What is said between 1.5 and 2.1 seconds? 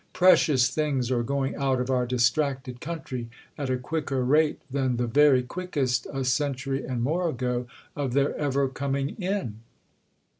out of our